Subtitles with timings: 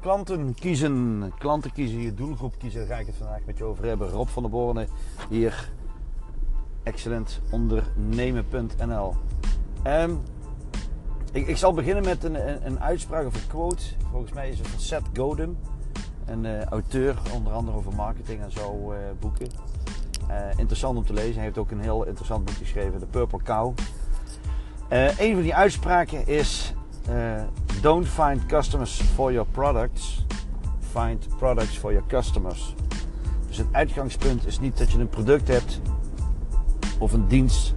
[0.00, 2.80] Klanten kiezen, klanten kiezen, je doelgroep kiezen.
[2.80, 4.08] Daar ga ik het vandaag met je over hebben.
[4.08, 4.86] Rob van der Borne
[5.28, 5.70] hier,
[6.82, 9.14] excellentondernemen.nl.
[9.86, 10.20] Um,
[11.32, 13.82] ik, ik, zal beginnen met een, een, uitspraak of een quote.
[14.10, 15.58] Volgens mij is het van Seth Godin,
[16.26, 19.48] een uh, auteur, onder andere over marketing en zo uh, boeken.
[20.30, 21.34] Uh, interessant om te lezen.
[21.34, 23.74] Hij heeft ook een heel interessant boek geschreven, The Purple Cow.
[25.18, 26.74] een van die uitspraken is:
[27.80, 30.24] Don't find customers for your products,
[30.92, 32.74] find products for your customers.
[33.46, 35.80] Dus het uitgangspunt is niet dat je een product hebt
[36.98, 37.74] of een dienst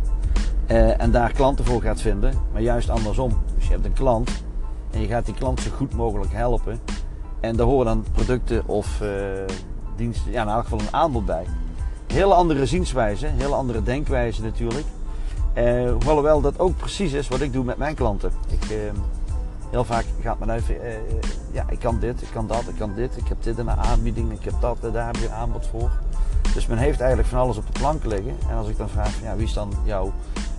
[0.67, 3.37] uh, en daar klanten voor gaat vinden, maar juist andersom.
[3.55, 4.43] Dus je hebt een klant
[4.91, 6.79] en je gaat die klant zo goed mogelijk helpen.
[7.39, 9.09] En daar horen dan producten of uh,
[9.95, 11.45] diensten, ja, in elk geval een aanbod bij.
[12.07, 14.85] Hele andere zienswijze, hele andere denkwijze natuurlijk.
[15.57, 18.31] Uh, hoewel dat ook precies is wat ik doe met mijn klanten.
[18.49, 18.91] Ik,
[19.71, 20.75] heel vaak gaat men even,
[21.51, 23.77] ja, ik kan dit, ik kan dat, ik kan dit, ik heb dit in een
[23.77, 25.91] aanbieding, ik heb dat, daar heb je een aanbod voor.
[26.53, 28.35] Dus men heeft eigenlijk van alles op de plank liggen.
[28.49, 30.11] En als ik dan vraag, ja, wie is dan jouw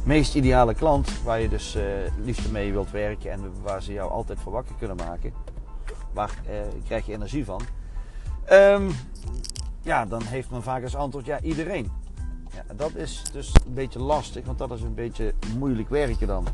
[0.05, 1.83] meest ideale klant waar je dus uh,
[2.25, 5.33] liefst mee wilt werken en waar ze jou altijd voor wakker kunnen maken.
[6.13, 6.31] Waar
[6.85, 7.61] krijg je energie van?
[8.53, 8.91] Um,
[9.83, 11.91] ja, dan heeft men vaak als antwoord ja, iedereen.
[12.55, 16.47] Ja, dat is dus een beetje lastig, want dat is een beetje moeilijk werken dan.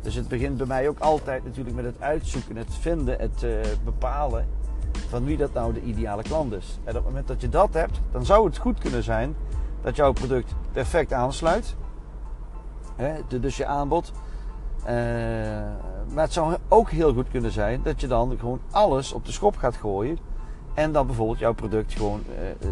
[0.00, 3.50] Dus het begint bij mij ook altijd natuurlijk met het uitzoeken, het vinden, het uh,
[3.84, 4.48] bepalen
[5.08, 6.78] van wie dat nou de ideale klant is.
[6.84, 9.34] En op het moment dat je dat hebt, dan zou het goed kunnen zijn
[9.82, 11.74] dat jouw product perfect aansluit
[12.96, 14.12] Hè, dus je aanbod.
[14.80, 14.88] Uh,
[16.14, 19.32] maar het zou ook heel goed kunnen zijn dat je dan gewoon alles op de
[19.32, 20.18] schop gaat gooien.
[20.74, 22.68] En dan bijvoorbeeld jouw product gewoon uh,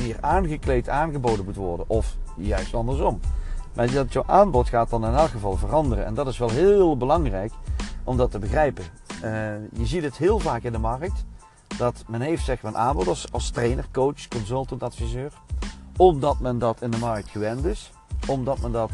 [0.00, 1.88] meer aangekleed aangeboden moet worden.
[1.88, 3.20] Of juist andersom.
[3.74, 6.04] Maar dat jouw aanbod gaat dan in elk geval veranderen.
[6.04, 7.52] En dat is wel heel belangrijk
[8.04, 8.84] om dat te begrijpen.
[9.24, 9.30] Uh,
[9.72, 11.24] je ziet het heel vaak in de markt.
[11.78, 15.32] Dat men heeft zeg maar een aanbod als, trainer, coach, consultant, adviseur.
[15.96, 17.92] Omdat men dat in de markt gewend is
[18.26, 18.90] omdat men dat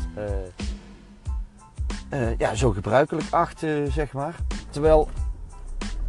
[2.39, 3.59] ja, zo gebruikelijk acht,
[3.89, 4.35] zeg maar.
[4.71, 5.09] Terwijl,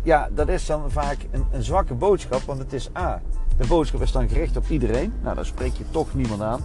[0.04, 3.22] ja, dat is dan vaak een, een, zwakke boodschap, want het is A.
[3.58, 5.14] De boodschap is dan gericht op iedereen.
[5.22, 6.62] Nou, dan spreek je toch niemand aan.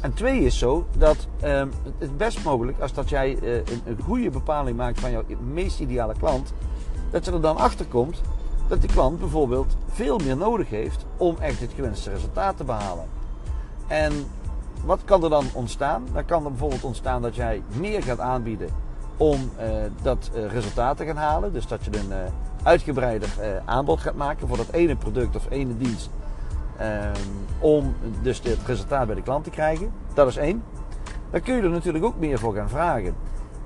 [0.00, 4.30] En twee is zo dat ehm, het best mogelijk als dat jij een, een, goede
[4.30, 6.52] bepaling maakt van jouw meest ideale klant,
[7.10, 8.20] dat je er dan achter komt
[8.68, 13.04] dat die klant bijvoorbeeld veel meer nodig heeft om echt het gewenste resultaat te behalen.
[13.86, 14.12] En
[14.84, 16.06] wat kan er dan ontstaan?
[16.12, 18.68] Dan kan er bijvoorbeeld ontstaan dat jij meer gaat aanbieden
[19.20, 19.66] om uh,
[20.02, 21.52] dat uh, resultaat te gaan halen.
[21.52, 22.16] Dus dat je een uh,
[22.62, 23.28] uitgebreider
[23.64, 26.10] aanbod gaat maken voor dat ene product of ene dienst.
[26.76, 27.14] Ehm,
[27.58, 29.92] om dus het resultaat bij de klant te krijgen.
[30.14, 30.62] Dat is één.
[31.30, 33.14] Dan kun je er natuurlijk ook meer voor gaan vragen.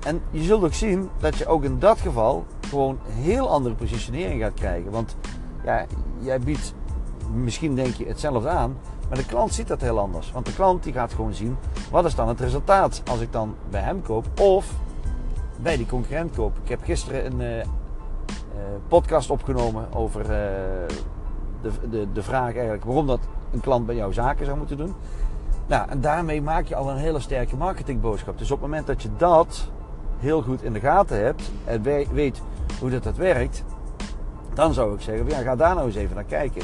[0.05, 4.41] En je zult ook zien dat je ook in dat geval gewoon heel andere positionering
[4.41, 4.91] gaat krijgen.
[4.91, 5.15] Want
[5.63, 5.85] ja,
[6.19, 6.73] jij biedt,
[7.33, 8.77] misschien denk je hetzelfde aan,
[9.09, 10.31] maar de klant ziet dat heel anders.
[10.31, 11.57] Want de klant die gaat gewoon zien
[11.91, 14.71] wat is dan het resultaat als ik dan bij hem koop of
[15.61, 16.57] bij die concurrent koop.
[16.63, 17.63] Ik heb gisteren een uh, uh,
[18.87, 20.27] podcast opgenomen over uh,
[21.61, 23.19] de, de, de vraag eigenlijk waarom dat
[23.51, 24.93] een klant bij jou zaken zou moeten doen.
[25.67, 28.37] Nou, en daarmee maak je al een hele sterke marketingboodschap.
[28.37, 29.69] Dus op het moment dat je dat
[30.17, 31.81] heel goed in de gaten hebt en
[32.13, 32.41] weet
[32.79, 33.63] hoe dat, dat werkt,
[34.53, 36.61] dan zou ik zeggen, ja, ga daar nou eens even naar kijken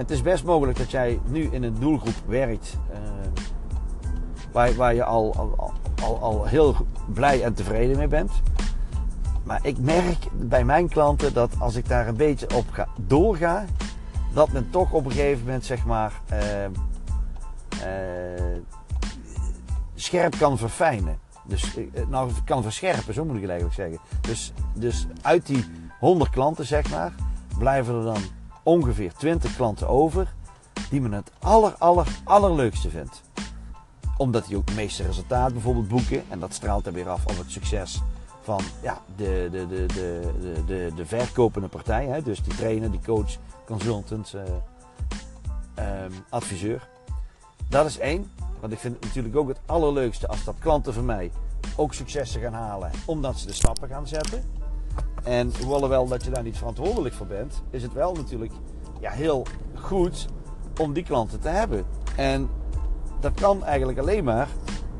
[0.00, 2.78] het is best mogelijk dat jij nu in een doelgroep werkt
[4.52, 5.72] waar, waar je al, al,
[6.02, 8.30] al, al heel blij en tevreden mee bent.
[9.42, 13.64] Maar ik merk bij mijn klanten dat als ik daar een beetje op ga, doorga,
[14.32, 16.64] dat men toch op een gegeven moment zeg maar uh,
[17.74, 18.56] uh,
[19.94, 21.18] scherp kan verfijnen.
[21.44, 21.76] Dus
[22.08, 23.98] nou kan verscherpen, zo moet ik eigenlijk zeggen.
[24.20, 25.64] Dus, dus uit die
[25.98, 27.12] 100 klanten zeg maar,
[27.58, 28.22] blijven er dan
[28.62, 30.34] ongeveer 20 klanten over
[30.90, 33.22] die men het aller, aller, allerleukste vindt.
[34.20, 36.22] Omdat die ook het meeste resultaat bijvoorbeeld boeken.
[36.28, 38.00] En dat straalt er weer af op het succes
[38.42, 42.06] van ja, de, de, de, de, de, de, de verkopende partij.
[42.06, 42.22] Hè?
[42.22, 43.36] Dus die trainer, die coach,
[43.66, 44.42] consultant, uh,
[46.04, 46.88] um, adviseur.
[47.68, 48.30] Dat is één.
[48.60, 51.30] Want ik vind het natuurlijk ook het allerleukste als dat klanten van mij
[51.76, 52.90] ook successen gaan halen.
[53.04, 54.42] Omdat ze de stappen gaan zetten.
[55.22, 58.52] En hoewel dat je daar niet verantwoordelijk voor bent, is het wel natuurlijk
[59.00, 60.26] ja, heel goed
[60.80, 61.84] om die klanten te hebben.
[62.16, 62.48] En
[63.20, 64.48] dat kan eigenlijk alleen maar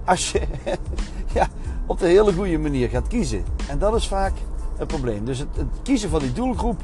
[0.05, 0.41] als je
[1.35, 1.47] ja,
[1.87, 3.45] op de hele goede manier gaat kiezen.
[3.69, 4.33] En dat is vaak
[4.77, 5.25] het probleem.
[5.25, 5.49] Dus het,
[5.83, 6.81] kiezen van die doelgroep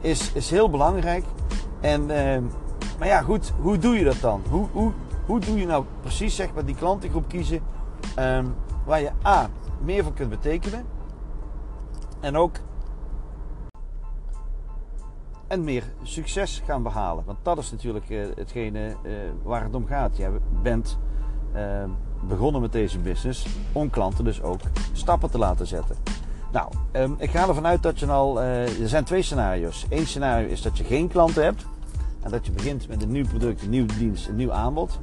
[0.00, 1.24] is, is heel belangrijk.
[1.80, 2.42] En, eh,
[2.98, 4.42] maar ja, goed, hoe doe je dat dan?
[4.50, 4.92] Hoe, hoe,
[5.26, 7.60] hoe doe je nou precies zeg maar, die klantengroep kiezen
[8.14, 8.44] eh,
[8.84, 9.50] waar je A,
[9.84, 10.84] meer voor kunt betekenen.
[12.20, 12.56] En ook
[15.50, 17.24] en meer succes gaan behalen.
[17.26, 19.12] Want dat is natuurlijk uh, hetgene uh,
[19.42, 20.16] waar het om gaat.
[20.16, 20.98] Je bent
[21.54, 21.84] uh,
[22.28, 24.60] begonnen met deze business om klanten dus ook
[24.92, 25.96] stappen te laten zetten.
[26.52, 28.40] Nou, um, ik ga ervan uit dat je al.
[28.40, 29.86] er zijn twee scenario's.
[29.88, 31.66] Eén scenario is dat je geen klanten hebt.
[32.20, 34.98] En dat je begint met een nieuw product, een nieuwe dienst, een nieuw aanbod.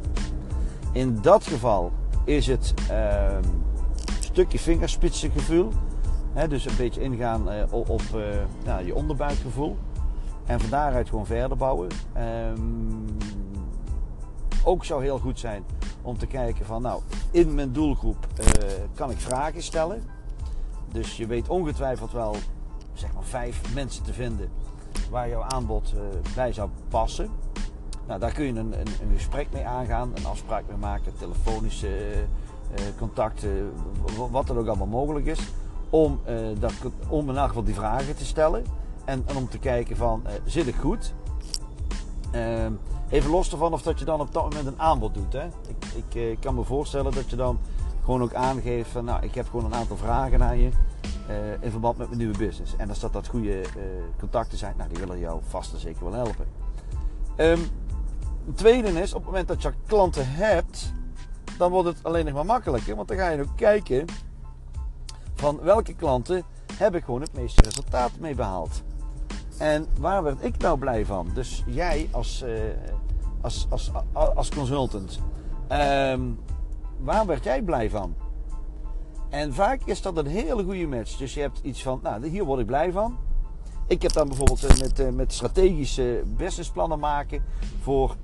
[0.92, 1.92] In dat geval
[2.24, 3.44] is het ehm,
[4.08, 5.72] een stukje vingerspitsengevoel.
[6.50, 8.02] Dus een beetje ingaan op, op
[8.66, 9.78] nou, je onderbuikgevoel.
[10.48, 11.90] En van daaruit gewoon verder bouwen.
[12.18, 13.18] Um,
[14.64, 15.64] ook zou heel goed zijn
[16.02, 17.02] om te kijken van nou,
[17.32, 18.46] in mijn doelgroep uh,
[18.94, 20.04] kan ik vragen stellen.
[20.92, 22.36] Dus je weet ongetwijfeld wel
[22.94, 24.50] zeg maar vijf mensen te vinden
[25.10, 26.02] waar jouw aanbod uh,
[26.36, 27.30] bij zou passen.
[28.08, 31.88] Nou, daar kun je een, een, een, gesprek mee aangaan, een afspraak mee maken, telefonische
[31.88, 33.72] uh, contacten,
[34.32, 35.40] wat er ook allemaal mogelijk is.
[35.90, 36.20] Om,
[36.60, 36.74] dat,
[37.08, 38.64] om in geval die vragen te stellen.
[39.08, 41.14] En, en om te kijken van, uh, zit ik goed?
[42.36, 42.66] Uh,
[43.10, 45.34] even los ervan of dat je dan op dat moment een aanbod doet.
[45.34, 45.46] Hè?
[45.46, 47.60] Ik, ik uh, kan me voorstellen dat je dan
[48.04, 50.70] gewoon ook aangeeft van, nou, ik heb gewoon een aantal vragen aan je.
[51.30, 52.76] Uh, in verband met mijn nieuwe business.
[52.78, 53.62] En als dat, dat goede
[54.20, 56.46] contacten zijn, nou, die willen jou vast en zeker wel helpen.
[57.38, 57.60] Um,
[58.46, 60.94] het tweede is, op het moment dat je klanten hebt,
[61.58, 62.96] dan wordt het alleen nog maar makkelijker.
[62.96, 64.06] Want dan ga je ook kijken
[65.36, 66.44] van welke klanten
[66.74, 68.84] heb ik gewoon het meeste resultaat mee behaald.
[69.58, 71.30] En waar werd ik nou blij van?
[71.34, 72.52] Dus jij als, uh,
[73.42, 73.92] als, als,
[74.36, 75.20] als, consultant,
[75.72, 76.40] um,
[77.00, 78.16] waar werd jij blij van?
[79.30, 81.18] En vaak is dat een hele goede match.
[81.18, 83.18] Dus je hebt iets van, nou, hier word ik blij van.
[83.88, 87.44] Ik heb dan bijvoorbeeld eh, met, eh, met strategische businessplannen maken
[87.82, 88.16] voor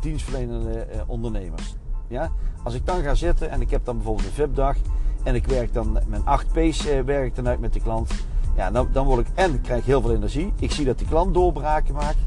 [0.00, 1.74] dienstverlenende ondernemers.
[2.08, 2.30] Ja?
[2.62, 4.76] Als ik dan ga zitten en ik heb dan bijvoorbeeld een VIP-dag
[5.22, 8.10] en ik werk dan mijn 8 P's werk dan uit met de klant.
[8.56, 10.52] Ja, dan, dan word ik en krijg heel veel energie.
[10.58, 12.18] Ik zie dat die klant doorbraken maakt.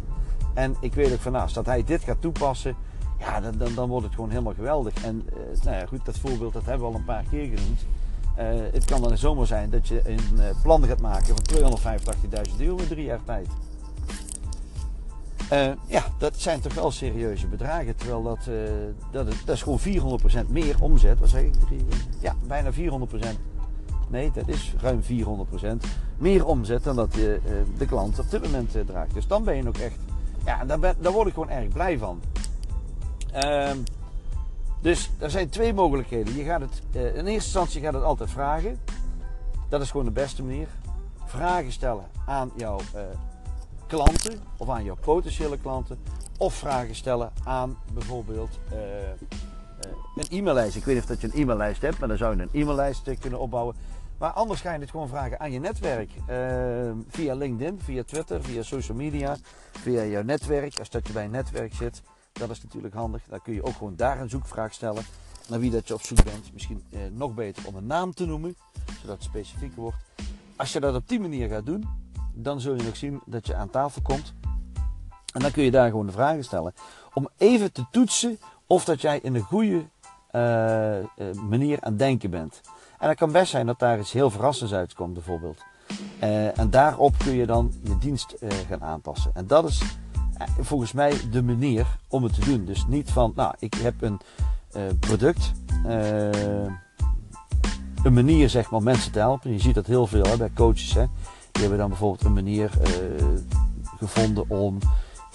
[0.54, 2.75] En ik weet ook van nou, dat hij dit gaat toepassen,
[3.19, 5.04] ja, dan, dan, dan wordt het gewoon helemaal geweldig.
[5.04, 7.86] En uh, nou ja, goed, dat voorbeeld dat hebben we al een paar keer genoemd.
[8.39, 11.80] Uh, het kan dan zomaar zijn dat je een uh, plan gaat maken van
[12.50, 13.48] 285.000 euro in drie jaar tijd.
[15.88, 17.95] ja, dat zijn toch wel serieuze bedragen.
[17.95, 18.50] Terwijl dat,
[19.12, 21.19] dat, dat is gewoon 400% meer omzet.
[21.19, 21.54] Wat zeg ik?
[22.19, 22.75] Ja, bijna 400%
[24.07, 25.06] Nee, dat is ruim 400%
[26.18, 29.13] meer omzet dan dat je, uh, de klant op dit moment uh, draagt.
[29.13, 29.98] Dus dan ben je ook echt,
[30.46, 32.22] ja, daar, word ik gewoon erg blij van.
[33.36, 33.84] Um,
[34.81, 36.36] dus er zijn twee mogelijkheden.
[36.36, 38.80] Je gaat het, in eerste instantie gaat het altijd vragen.
[39.69, 40.68] Dat is gewoon de beste manier.
[41.25, 42.80] Vragen stellen aan jouw
[43.88, 45.98] klanten of aan jouw potentiële klanten.
[46.38, 48.60] Of vragen stellen aan bijvoorbeeld
[50.16, 50.76] een e-maillijst.
[50.76, 53.20] Ik weet niet of dat je een e-maillijst hebt, maar dan zou je een e-maillijst
[53.20, 53.76] kunnen opbouwen.
[54.18, 56.10] Maar anders ga je het gewoon vragen aan je netwerk.
[56.30, 59.38] Uh, via LinkedIn, via Twitter, via social media,
[59.72, 60.80] via jouw netwerk.
[60.80, 62.02] Als dat je bij een netwerk zit,
[62.32, 63.24] dat is natuurlijk handig.
[63.30, 65.04] Dan kun je ook gewoon daar een zoekvraag stellen.
[65.50, 66.54] Naar wie dat je op zoek bent.
[66.54, 68.56] Misschien eh, nog beter om een naam te noemen,
[69.02, 69.98] zodat het specifieker wordt.
[70.56, 71.88] Als je dat op die manier gaat doen,
[72.34, 74.34] dan zul je nog zien dat je aan tafel komt.
[75.34, 76.74] En dan kun je daar gewoon de vragen stellen.
[77.14, 79.86] Om even te toetsen of dat jij in een goede
[80.32, 80.96] uh,
[81.50, 82.62] manier aan denken bent.
[83.00, 85.64] En het kan best zijn dat daar iets heel verrassends uitkomt, bijvoorbeeld.
[86.24, 88.36] Uh, en daarop kun je dan je dienst
[88.70, 89.32] gaan aanpassen.
[89.34, 89.82] En dat is
[90.60, 92.66] volgens mij de manier om het te doen.
[92.66, 94.20] Dus niet van, nou, ik heb een
[95.00, 95.51] product,
[98.04, 99.51] een manier zeg maar om mensen te helpen.
[99.51, 100.94] Je ziet dat heel veel hè, bij coaches.
[100.94, 101.06] Hè.
[101.51, 102.70] Die hebben dan bijvoorbeeld een manier
[103.98, 104.78] gevonden om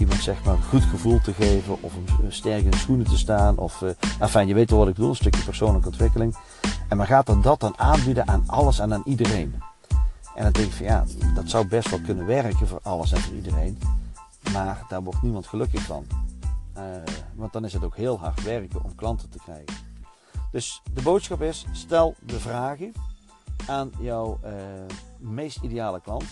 [0.00, 3.18] iemand zeg maar een goed gevoel te geven of om sterk in de schoenen te
[3.18, 3.58] staan.
[3.58, 3.84] Of,
[4.18, 6.36] enfin, je weet wel wat ik bedoel, een stukje persoonlijke ontwikkeling.
[6.88, 9.62] En men gaat dan dat dan aanbieden aan alles en aan iedereen.
[10.34, 11.04] En dan denk ik van ja,
[11.34, 13.78] dat zou best wel kunnen werken voor alles en voor iedereen.
[14.52, 16.06] Maar daar wordt niemand gelukkig van.
[16.76, 16.82] Uh,
[17.34, 19.74] want dan is het ook heel hard werken om klanten te krijgen.
[20.52, 22.92] Dus de boodschap is: stel de vragen
[23.66, 24.50] aan jouw uh,
[25.18, 26.24] meest ideale klant.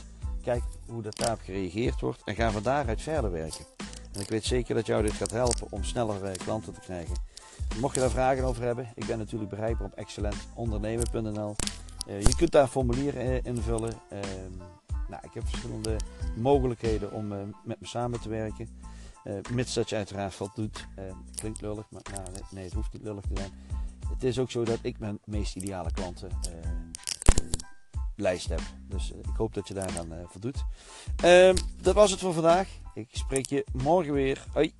[0.42, 3.64] Kijk hoe dat daarop gereageerd wordt en ga van daaruit verder werken.
[4.12, 7.16] En ik weet zeker dat jou dit gaat helpen om sneller klanten te krijgen.
[7.80, 11.56] Mocht je daar vragen over hebben, ik ben natuurlijk bereikbaar op excellentondernemen.nl.
[12.08, 13.92] Uh, je kunt daar een formulier uh, invullen.
[14.12, 14.18] Uh,
[15.08, 15.96] nou, ik heb verschillende
[16.36, 18.68] mogelijkheden om eh, met me samen te werken.
[19.24, 20.86] Eh, mits dat je uiteraard wat doet.
[21.34, 23.50] klinkt lullig, maar nou, nee, het hoeft niet lullig te zijn.
[24.08, 26.30] Het is ook zo dat ik mijn meest ideale klanten
[28.18, 28.60] lijst heb.
[28.88, 30.64] Dus ik hoop dat je daar aan voldoet.
[31.22, 32.68] Ehm, dat was het voor vandaag.
[32.94, 34.44] Ik spreek je morgen weer.
[34.52, 34.72] Hoi.